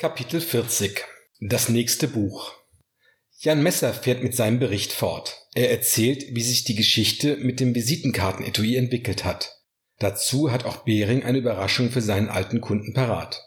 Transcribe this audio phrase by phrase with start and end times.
[0.00, 1.04] Kapitel 40
[1.40, 2.54] Das nächste Buch
[3.40, 5.46] Jan Messer fährt mit seinem Bericht fort.
[5.52, 9.58] Er erzählt, wie sich die Geschichte mit dem Visitenkartenetui entwickelt hat.
[9.98, 13.42] Dazu hat auch Behring eine Überraschung für seinen alten Kunden parat.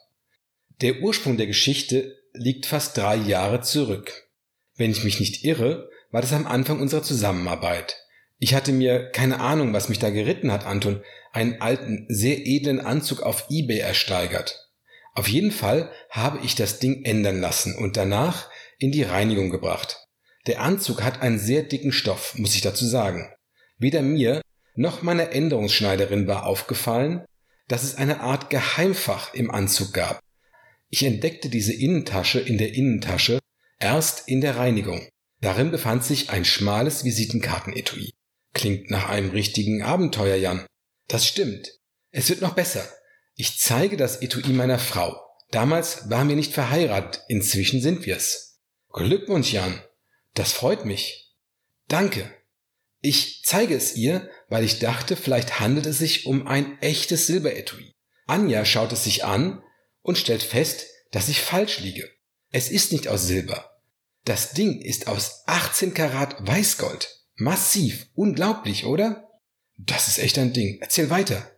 [0.82, 4.30] Der Ursprung der Geschichte liegt fast drei Jahre zurück.
[4.76, 7.98] Wenn ich mich nicht irre, war das am Anfang unserer Zusammenarbeit.
[8.38, 11.02] Ich hatte mir keine Ahnung, was mich da geritten hat, Anton,
[11.32, 14.64] einen alten, sehr edlen Anzug auf eBay ersteigert.
[15.14, 18.50] Auf jeden Fall habe ich das Ding ändern lassen und danach
[18.80, 20.08] in die Reinigung gebracht.
[20.48, 23.32] Der Anzug hat einen sehr dicken Stoff, muss ich dazu sagen.
[23.78, 24.42] Weder mir
[24.76, 27.26] noch meiner Änderungsschneiderin war aufgefallen,
[27.68, 30.20] dass es eine Art Geheimfach im Anzug gab.
[30.90, 33.40] Ich entdeckte diese Innentasche in der Innentasche
[33.80, 35.08] erst in der Reinigung.
[35.42, 38.12] Darin befand sich ein schmales Visitenkartenetui.
[38.54, 40.66] Klingt nach einem richtigen Abenteuer, Jan.
[41.08, 41.80] Das stimmt.
[42.12, 42.88] Es wird noch besser.
[43.36, 45.20] Ich zeige das Etui meiner Frau.
[45.52, 48.60] Damals waren wir nicht verheiratet, inzwischen sind wir's.
[48.92, 49.82] Glückwunsch, Jan.
[50.34, 51.36] Das freut mich.
[51.88, 52.32] Danke.
[53.02, 57.92] Ich zeige es ihr, weil ich dachte, vielleicht handelt es sich um ein echtes Silberetui.
[58.28, 59.62] Anja schaut es sich an
[60.02, 62.10] und stellt fest, dass ich falsch liege.
[62.50, 63.72] Es ist nicht aus Silber.
[64.26, 67.24] Das Ding ist aus 18 Karat Weißgold.
[67.36, 68.08] Massiv.
[68.16, 69.30] Unglaublich, oder?
[69.78, 70.78] Das ist echt ein Ding.
[70.82, 71.53] Erzähl weiter.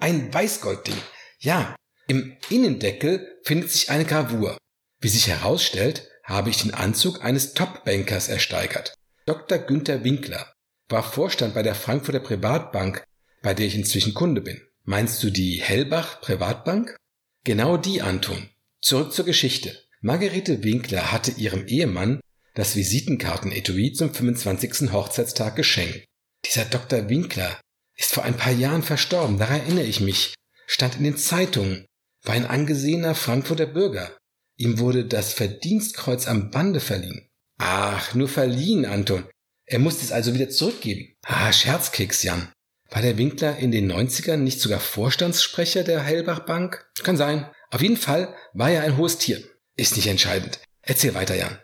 [0.00, 0.96] Ein Weißgoldding.
[1.40, 4.56] Ja, im Innendeckel findet sich eine Gravur.
[5.00, 8.94] Wie sich herausstellt, habe ich den Anzug eines Top-Bankers ersteigert.
[9.26, 9.58] Dr.
[9.58, 10.52] Günther Winkler
[10.88, 13.04] war Vorstand bei der Frankfurter Privatbank,
[13.42, 14.60] bei der ich inzwischen Kunde bin.
[14.84, 16.96] Meinst du die Hellbach Privatbank?
[17.44, 18.48] Genau die, Anton.
[18.80, 19.78] Zurück zur Geschichte.
[20.00, 22.20] Margarete Winkler hatte ihrem Ehemann
[22.54, 24.92] das Visitenkartenetui zum 25.
[24.92, 26.06] Hochzeitstag geschenkt.
[26.46, 27.08] Dieser Dr.
[27.10, 27.60] Winkler
[28.00, 30.34] ist vor ein paar Jahren verstorben, daran erinnere ich mich,
[30.66, 31.84] stand in den Zeitungen,
[32.24, 34.16] war ein angesehener Frankfurter Bürger.
[34.56, 37.28] Ihm wurde das Verdienstkreuz am Bande verliehen.
[37.58, 39.28] Ach, nur verliehen, Anton.
[39.66, 41.14] Er musste es also wieder zurückgeben.
[41.22, 42.52] Ah, Scherzkeks, Jan.
[42.90, 46.90] War der Winkler in den 90ern nicht sogar Vorstandssprecher der Heilbach Bank?
[47.02, 47.48] Kann sein.
[47.70, 49.42] Auf jeden Fall war er ein hohes Tier.
[49.76, 50.60] Ist nicht entscheidend.
[50.82, 51.58] Erzähl weiter, Jan.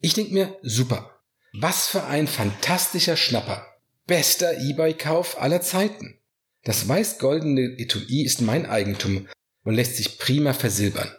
[0.00, 1.20] Ich denk mir, super.
[1.52, 3.71] Was für ein fantastischer Schnapper.
[4.06, 6.18] Bester eBay-Kauf aller Zeiten.
[6.64, 9.28] Das weiß-goldene Etui ist mein Eigentum
[9.64, 11.10] und lässt sich prima versilbern.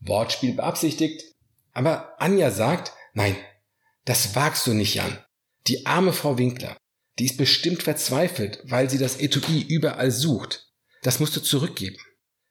[0.00, 1.22] Wortspiel beabsichtigt.
[1.72, 3.36] Aber Anja sagt, nein,
[4.04, 5.24] das wagst du nicht, Jan.
[5.66, 6.76] Die arme Frau Winkler,
[7.18, 10.68] die ist bestimmt verzweifelt, weil sie das Etui überall sucht.
[11.02, 11.98] Das musst du zurückgeben.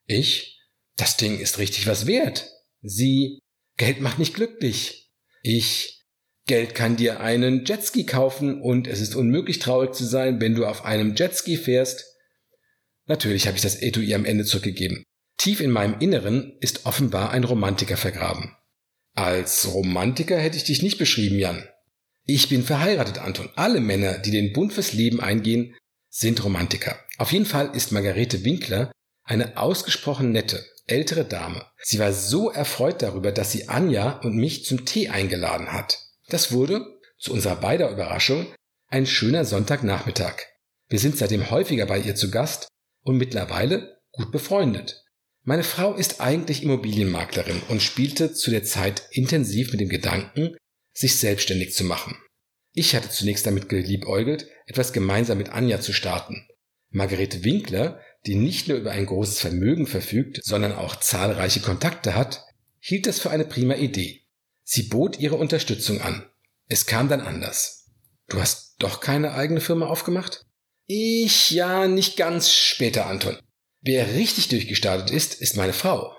[0.05, 0.59] Ich?
[0.97, 2.49] Das Ding ist richtig was wert.
[2.81, 3.39] Sie?
[3.77, 5.11] Geld macht nicht glücklich.
[5.41, 6.00] Ich?
[6.47, 10.65] Geld kann dir einen Jetski kaufen und es ist unmöglich traurig zu sein, wenn du
[10.65, 12.05] auf einem Jetski fährst.
[13.05, 15.03] Natürlich habe ich das Etui am Ende zurückgegeben.
[15.37, 18.55] Tief in meinem Inneren ist offenbar ein Romantiker vergraben.
[19.13, 21.67] Als Romantiker hätte ich dich nicht beschrieben, Jan.
[22.25, 23.49] Ich bin verheiratet, Anton.
[23.55, 25.75] Alle Männer, die den Bund fürs Leben eingehen,
[26.09, 26.99] sind Romantiker.
[27.17, 28.91] Auf jeden Fall ist Margarete Winkler
[29.23, 31.65] eine ausgesprochen nette, ältere Dame.
[31.81, 35.99] Sie war so erfreut darüber, dass sie Anja und mich zum Tee eingeladen hat.
[36.31, 38.47] Das wurde, zu unserer beider Überraschung,
[38.87, 40.37] ein schöner Sonntagnachmittag.
[40.87, 42.69] Wir sind seitdem häufiger bei ihr zu Gast
[43.03, 45.03] und mittlerweile gut befreundet.
[45.43, 50.55] Meine Frau ist eigentlich Immobilienmaklerin und spielte zu der Zeit intensiv mit dem Gedanken,
[50.93, 52.15] sich selbstständig zu machen.
[52.73, 56.47] Ich hatte zunächst damit geliebäugelt, etwas gemeinsam mit Anja zu starten.
[56.91, 62.45] Margarete Winkler, die nicht nur über ein großes Vermögen verfügt, sondern auch zahlreiche Kontakte hat,
[62.79, 64.21] hielt das für eine prima Idee.
[64.63, 66.29] Sie bot ihre Unterstützung an.
[66.67, 67.89] Es kam dann anders.
[68.27, 70.45] Du hast doch keine eigene Firma aufgemacht?
[70.87, 73.37] Ich ja nicht ganz später, Anton.
[73.81, 76.15] Wer richtig durchgestartet ist, ist meine Frau.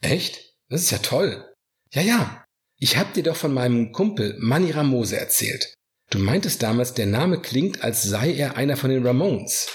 [0.00, 0.54] Echt?
[0.68, 1.44] Das ist ja toll.
[1.92, 2.44] Ja, ja.
[2.78, 5.74] Ich hab dir doch von meinem Kumpel Manny Ramose erzählt.
[6.10, 9.68] Du meintest damals, der Name klingt, als sei er einer von den Ramones.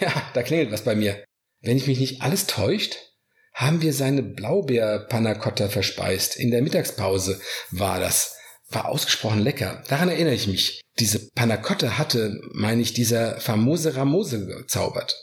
[0.00, 1.22] Ja, da klingelt was bei mir.
[1.60, 3.11] Wenn ich mich nicht alles täuscht,
[3.52, 6.36] haben wir seine Blaubeer-Panacotta verspeist.
[6.36, 7.40] In der Mittagspause
[7.70, 8.36] war das.
[8.70, 9.82] War ausgesprochen lecker.
[9.88, 10.80] Daran erinnere ich mich.
[10.98, 15.14] Diese Panacotta hatte, meine ich, dieser famose Ramose gezaubert.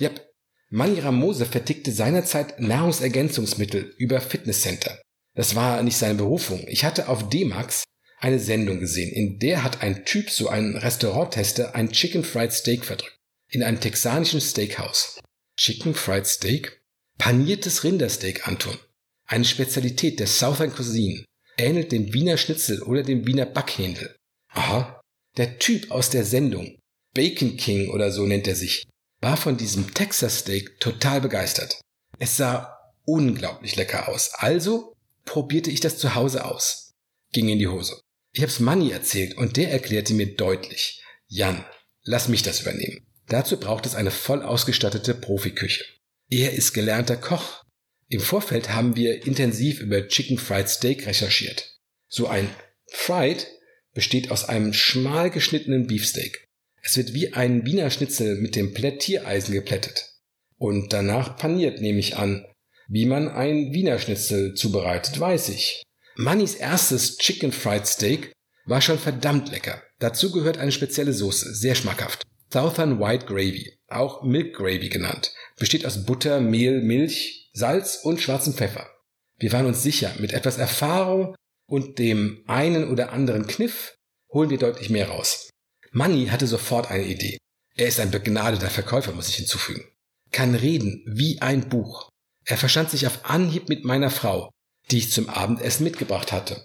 [0.00, 0.24] Yep.
[0.70, 5.00] Manni Ramose vertickte seinerzeit Nahrungsergänzungsmittel über Fitnesscenter.
[5.34, 6.64] Das war nicht seine Berufung.
[6.68, 7.84] Ich hatte auf D-Max
[8.18, 12.84] eine Sendung gesehen, in der hat ein Typ, so ein Restauranttester, ein Chicken Fried Steak
[12.84, 13.18] verdrückt.
[13.48, 15.20] In einem texanischen Steakhouse.
[15.56, 16.82] Chicken Fried Steak?
[17.18, 18.78] Paniertes Rindersteak, Anton.
[19.26, 21.24] Eine Spezialität der Southern Cuisine.
[21.58, 24.14] Ähnelt dem Wiener Schnitzel oder dem Wiener Backhändel.
[24.50, 25.00] Aha.
[25.36, 26.78] Der Typ aus der Sendung,
[27.14, 28.84] Bacon King oder so nennt er sich,
[29.20, 31.80] war von diesem Texas Steak total begeistert.
[32.18, 34.30] Es sah unglaublich lecker aus.
[34.34, 36.92] Also probierte ich das zu Hause aus.
[37.32, 38.00] Ging in die Hose.
[38.32, 41.64] Ich hab's Manny erzählt und der erklärte mir deutlich, Jan,
[42.04, 43.06] lass mich das übernehmen.
[43.28, 45.84] Dazu braucht es eine voll ausgestattete Profiküche.
[46.28, 47.62] Er ist gelernter Koch.
[48.08, 51.78] Im Vorfeld haben wir intensiv über Chicken Fried Steak recherchiert.
[52.08, 52.48] So ein
[52.90, 53.46] Fried
[53.94, 56.44] besteht aus einem schmal geschnittenen Beefsteak.
[56.82, 60.14] Es wird wie ein Wiener Schnitzel mit dem Plättiereisen geplättet.
[60.56, 62.44] Und danach paniert, nehme ich an.
[62.88, 65.82] Wie man ein Wiener Schnitzel zubereitet, weiß ich.
[66.16, 68.32] Mannys erstes Chicken Fried Steak
[68.64, 69.82] war schon verdammt lecker.
[69.98, 72.22] Dazu gehört eine spezielle Soße, sehr schmackhaft.
[72.56, 78.54] Southern White Gravy, auch Milk Gravy genannt, besteht aus Butter, Mehl, Milch, Salz und schwarzem
[78.54, 78.88] Pfeffer.
[79.36, 81.36] Wir waren uns sicher, mit etwas Erfahrung
[81.68, 83.98] und dem einen oder anderen Kniff
[84.32, 85.50] holen wir deutlich mehr raus.
[85.90, 87.36] Manny hatte sofort eine Idee.
[87.74, 89.84] Er ist ein begnadeter Verkäufer, muss ich hinzufügen.
[90.32, 92.08] Kann reden wie ein Buch.
[92.46, 94.48] Er verstand sich auf Anhieb mit meiner Frau,
[94.90, 96.64] die ich zum Abendessen mitgebracht hatte.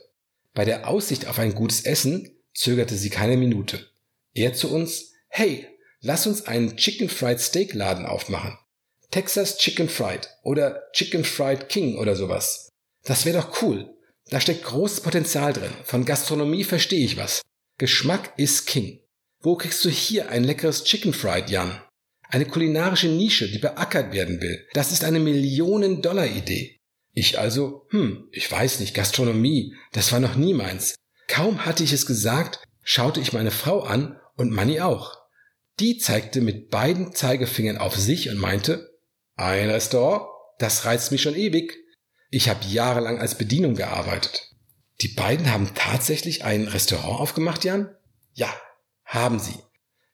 [0.53, 3.89] Bei der Aussicht auf ein gutes Essen zögerte sie keine Minute.
[4.33, 5.67] Er zu uns, hey,
[6.01, 8.57] lass uns einen Chicken Fried Steak Laden aufmachen.
[9.11, 12.69] Texas Chicken Fried oder Chicken Fried King oder sowas.
[13.03, 13.93] Das wäre doch cool.
[14.29, 15.73] Da steckt großes Potenzial drin.
[15.83, 17.41] Von Gastronomie verstehe ich was.
[17.77, 18.99] Geschmack ist King.
[19.41, 21.81] Wo kriegst du hier ein leckeres Chicken Fried, Jan?
[22.29, 24.65] Eine kulinarische Nische, die beackert werden will.
[24.73, 26.77] Das ist eine Millionen-Dollar-Idee.
[27.13, 30.95] Ich also, hm, ich weiß nicht, Gastronomie, das war noch nie meins.
[31.27, 35.20] Kaum hatte ich es gesagt, schaute ich meine Frau an und Manny auch.
[35.81, 38.99] Die zeigte mit beiden Zeigefingern auf sich und meinte,
[39.35, 40.27] ein Restaurant,
[40.59, 41.75] das reizt mich schon ewig.
[42.29, 44.51] Ich habe jahrelang als Bedienung gearbeitet.
[45.01, 47.89] Die beiden haben tatsächlich ein Restaurant aufgemacht, Jan?
[48.33, 48.53] Ja,
[49.05, 49.55] haben sie.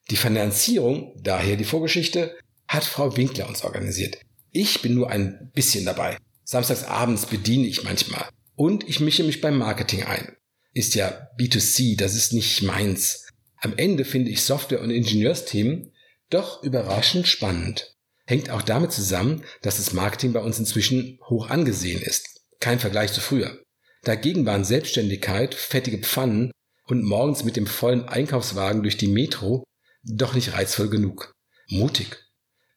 [0.08, 2.34] Die Finanzierung, daher die Vorgeschichte,
[2.66, 4.16] hat Frau Winkler uns organisiert.
[4.50, 6.16] Ich bin nur ein bisschen dabei.
[6.44, 8.26] Samstags abends bediene ich manchmal.
[8.54, 10.34] Und ich mische mich beim Marketing ein.
[10.72, 13.27] Ist ja B2C, das ist nicht meins.
[13.60, 15.92] Am Ende finde ich Software- und Ingenieursthemen
[16.30, 17.96] doch überraschend spannend.
[18.26, 22.42] Hängt auch damit zusammen, dass das Marketing bei uns inzwischen hoch angesehen ist.
[22.60, 23.62] Kein Vergleich zu früher.
[24.02, 26.52] Dagegen waren Selbstständigkeit, fettige Pfannen
[26.86, 29.64] und morgens mit dem vollen Einkaufswagen durch die Metro
[30.04, 31.32] doch nicht reizvoll genug.
[31.68, 32.16] Mutig.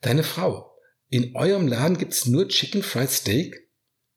[0.01, 0.71] Deine Frau.
[1.09, 3.69] In eurem Laden gibt's nur Chicken Fried Steak?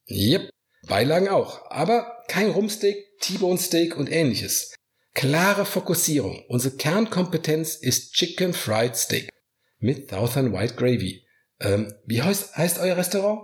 [0.08, 0.50] Yep.
[0.86, 1.70] Beilagen auch.
[1.70, 4.74] Aber kein Rumsteak, T-Bone Steak und ähnliches.
[5.14, 6.44] Klare Fokussierung.
[6.48, 9.30] Unsere Kernkompetenz ist Chicken Fried Steak.
[9.78, 11.24] Mit Southern White Gravy.
[11.60, 13.42] Ähm, wie heißt, heißt euer Restaurant?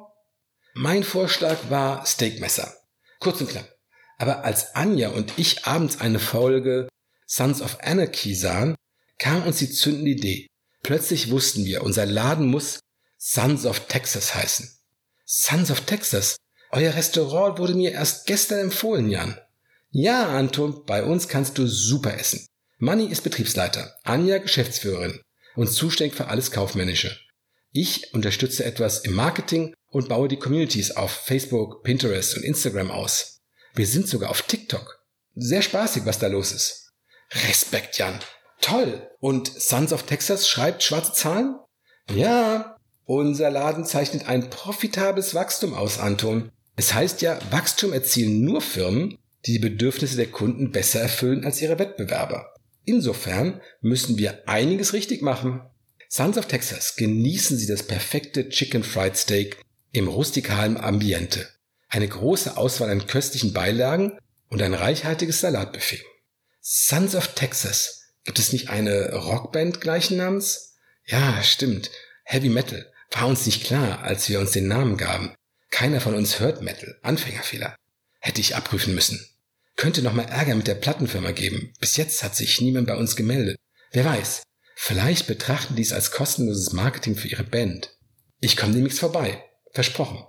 [0.75, 2.75] Mein Vorschlag war Steakmesser.
[3.21, 3.69] Kurz und knapp.
[4.19, 6.89] Aber als Anja und ich abends eine Folge
[7.27, 8.75] Sons of Anarchy sahen,
[9.19, 10.47] kam uns die zündende Idee.
[10.83, 12.81] Plötzlich wussten wir, unser Laden muss
[13.17, 14.69] Sons of Texas heißen.
[15.25, 16.37] Sons of Texas?
[16.73, 19.39] Euer Restaurant wurde mir erst gestern empfohlen, Jan.
[19.91, 22.47] Ja, Anton, bei uns kannst du super essen.
[22.79, 25.21] Manny ist Betriebsleiter, Anja Geschäftsführerin
[25.57, 27.19] und zuständig für alles Kaufmännische.
[27.73, 33.41] Ich unterstütze etwas im Marketing und baue die Communities auf Facebook, Pinterest und Instagram aus.
[33.75, 35.01] Wir sind sogar auf TikTok.
[35.35, 36.93] Sehr spaßig, was da los ist.
[37.49, 38.19] Respekt, Jan.
[38.61, 39.09] Toll.
[39.21, 41.57] Und Sons of Texas schreibt schwarze Zahlen?
[42.13, 42.77] Ja.
[43.05, 46.51] Unser Laden zeichnet ein profitables Wachstum aus, Anton.
[46.77, 51.61] Es heißt ja, Wachstum erzielen nur Firmen, die die Bedürfnisse der Kunden besser erfüllen als
[51.61, 52.55] ihre Wettbewerber.
[52.85, 55.63] Insofern müssen wir einiges richtig machen.
[56.09, 59.59] Sons of Texas genießen Sie das perfekte Chicken Fried Steak
[59.93, 61.49] im rustikalen Ambiente.
[61.89, 64.19] Eine große Auswahl an köstlichen Beilagen
[64.49, 66.03] und ein reichhaltiges Salatbuffet.
[66.61, 70.77] Sons of Texas Gibt es nicht eine Rockband gleichen Namens?
[71.07, 71.91] Ja, stimmt.
[72.25, 72.87] Heavy Metal.
[73.11, 75.35] War uns nicht klar, als wir uns den Namen gaben.
[75.71, 76.99] Keiner von uns hört Metal.
[77.03, 77.75] Anfängerfehler.
[78.21, 79.27] Hätte ich abprüfen müssen.
[79.77, 81.73] Könnte noch mal Ärger mit der Plattenfirma geben.
[81.81, 83.59] Bis jetzt hat sich niemand bei uns gemeldet.
[83.93, 84.43] Wer weiß.
[84.77, 87.97] Vielleicht betrachten die es als kostenloses Marketing für ihre Band.
[88.41, 89.43] Ich komme demnächst vorbei.
[89.73, 90.25] Versprochen.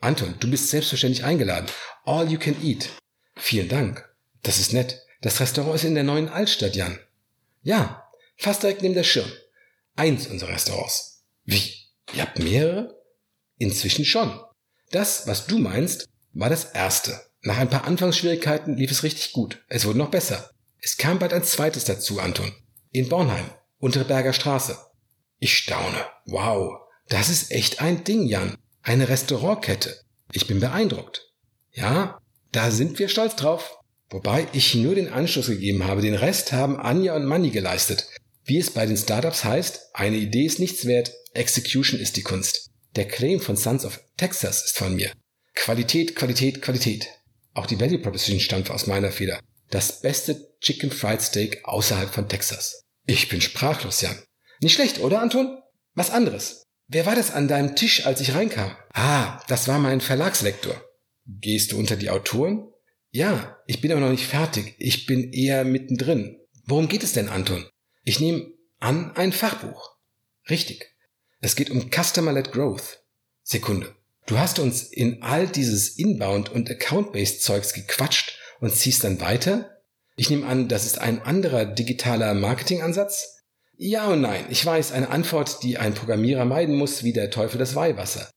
[0.00, 1.66] Anton, du bist selbstverständlich eingeladen.
[2.04, 2.90] All you can eat.
[3.36, 4.08] Vielen Dank.
[4.42, 5.02] Das ist nett.
[5.20, 6.98] Das Restaurant ist in der neuen Altstadt, Jan.
[7.62, 9.30] Ja, fast direkt neben der Schirm.
[9.96, 11.24] Eins unserer Restaurants.
[11.44, 11.74] Wie?
[12.14, 13.02] Ihr habt mehrere?
[13.56, 14.40] Inzwischen schon.
[14.90, 17.20] Das, was du meinst, war das erste.
[17.48, 19.64] Nach ein paar Anfangsschwierigkeiten lief es richtig gut.
[19.68, 20.50] Es wurde noch besser.
[20.82, 22.52] Es kam bald ein zweites dazu, Anton.
[22.90, 23.46] In Bornheim,
[23.78, 24.76] untere Berger Straße.
[25.38, 26.04] Ich staune.
[26.26, 26.74] Wow,
[27.08, 28.58] das ist echt ein Ding, Jan.
[28.82, 29.98] Eine Restaurantkette.
[30.32, 31.32] Ich bin beeindruckt.
[31.72, 32.20] Ja,
[32.52, 33.78] da sind wir stolz drauf.
[34.10, 38.08] Wobei ich nur den Anschluss gegeben habe, den Rest haben Anja und Manny geleistet.
[38.44, 42.68] Wie es bei den Startups heißt, eine Idee ist nichts wert, Execution ist die Kunst.
[42.94, 45.10] Der Claim von Sons of Texas ist von mir.
[45.54, 47.08] Qualität, Qualität, Qualität.
[47.58, 49.40] Auch die Value Proposition stammt aus meiner Feder.
[49.70, 52.84] Das beste Chicken Fried Steak außerhalb von Texas.
[53.04, 54.16] Ich bin sprachlos, Jan.
[54.60, 55.60] Nicht schlecht, oder, Anton?
[55.94, 56.62] Was anderes.
[56.86, 58.76] Wer war das an deinem Tisch, als ich reinkam?
[58.92, 60.80] Ah, das war mein Verlagslektor.
[61.26, 62.70] Gehst du unter die Autoren?
[63.10, 64.76] Ja, ich bin aber noch nicht fertig.
[64.78, 66.38] Ich bin eher mittendrin.
[66.64, 67.68] Worum geht es denn, Anton?
[68.04, 69.96] Ich nehme an ein Fachbuch.
[70.48, 70.94] Richtig.
[71.40, 73.02] Es geht um Customer-led Growth.
[73.42, 73.96] Sekunde.
[74.28, 79.80] Du hast uns in all dieses Inbound- und Account-based Zeugs gequatscht und ziehst dann weiter?
[80.16, 83.38] Ich nehme an, das ist ein anderer digitaler Marketingansatz?
[83.78, 84.44] Ja und nein.
[84.50, 88.30] Ich weiß, eine Antwort, die ein Programmierer meiden muss, wie der Teufel das Weihwasser.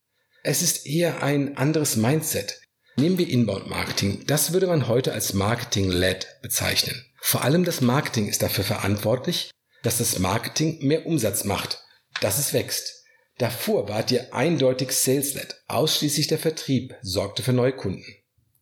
[0.43, 2.61] Es ist eher ein anderes Mindset.
[2.95, 4.23] Nehmen wir Inbound Marketing.
[4.27, 7.03] Das würde man heute als Marketing-led bezeichnen.
[7.19, 9.51] Vor allem das Marketing ist dafür verantwortlich,
[9.83, 11.83] dass das Marketing mehr Umsatz macht,
[12.21, 13.00] dass es wächst.
[13.41, 15.63] Davor wart ihr eindeutig Sales-led.
[15.67, 18.05] Ausschließlich der Vertrieb sorgte für neue Kunden.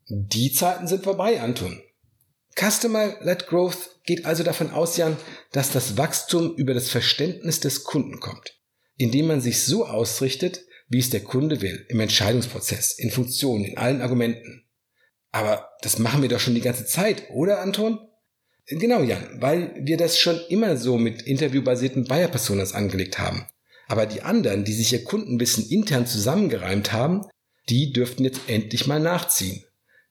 [0.07, 1.83] Die Zeiten sind vorbei, Anton.
[2.57, 5.17] Customer-led Growth geht also davon aus, Jan,
[5.51, 8.57] dass das Wachstum über das Verständnis des Kunden kommt,
[8.95, 13.77] indem man sich so ausrichtet, wie es der Kunde will, im Entscheidungsprozess, in Funktionen, in
[13.77, 14.63] allen Argumenten.
[15.31, 18.00] Aber das machen wir doch schon die ganze Zeit, oder Anton?
[18.67, 23.45] Genau, Jan, weil wir das schon immer so mit interviewbasierten Buyer-Personas angelegt haben.
[23.89, 27.25] Aber die anderen, die sich ihr Kundenwissen intern zusammengereimt haben,
[27.69, 29.65] die dürften jetzt endlich mal nachziehen.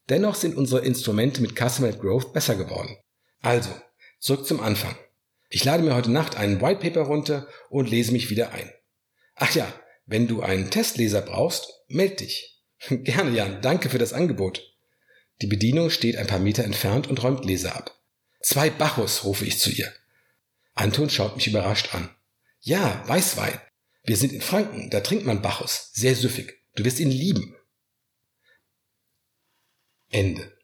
[0.09, 2.97] Dennoch sind unsere Instrumente mit Customer Growth besser geworden.
[3.41, 3.71] Also,
[4.19, 4.97] zurück zum Anfang.
[5.49, 8.69] Ich lade mir heute Nacht einen White Paper runter und lese mich wieder ein.
[9.37, 9.73] Ach ja,
[10.07, 12.61] wenn du einen Testleser brauchst, meld dich.
[12.89, 14.61] Gerne, Jan, danke für das Angebot.
[15.41, 17.97] Die Bedienung steht ein paar Meter entfernt und räumt Leser ab.
[18.41, 19.93] Zwei Bacchus, rufe ich zu ihr.
[20.75, 22.11] Anton schaut mich überrascht an.
[22.61, 23.61] Ja, Weißwein.
[24.09, 25.91] Wir sind in Franken, da trinkt man Bacchus.
[25.93, 26.65] Sehr süffig.
[26.75, 27.55] Du wirst ihn lieben.
[30.09, 30.58] Ende.